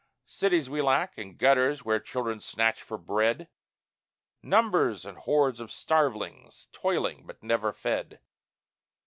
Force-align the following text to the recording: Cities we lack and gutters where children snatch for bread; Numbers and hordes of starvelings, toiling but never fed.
Cities 0.25 0.67
we 0.67 0.81
lack 0.81 1.15
and 1.19 1.37
gutters 1.37 1.85
where 1.85 1.99
children 1.99 2.39
snatch 2.41 2.81
for 2.81 2.97
bread; 2.97 3.47
Numbers 4.41 5.05
and 5.05 5.15
hordes 5.15 5.59
of 5.59 5.71
starvelings, 5.71 6.67
toiling 6.71 7.27
but 7.27 7.43
never 7.43 7.71
fed. 7.71 8.19